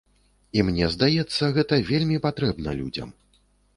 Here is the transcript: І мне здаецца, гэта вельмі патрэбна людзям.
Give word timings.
І 0.59 0.63
мне 0.69 0.87
здаецца, 0.95 1.51
гэта 1.57 1.79
вельмі 1.93 2.17
патрэбна 2.27 2.69
людзям. 2.81 3.09